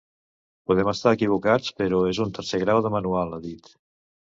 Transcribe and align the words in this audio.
Podem 0.71 0.89
estar 0.93 1.13
equivocats, 1.19 1.77
però 1.85 2.03
és 2.15 2.25
un 2.29 2.35
tercer 2.41 2.65
grau 2.67 2.87
de 2.89 2.97
manual, 3.01 3.41
ha 3.41 3.45
dit. 3.51 3.75